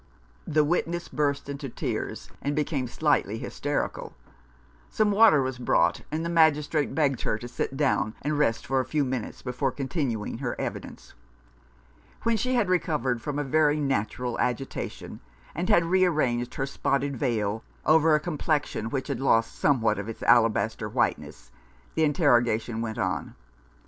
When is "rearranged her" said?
15.85-16.65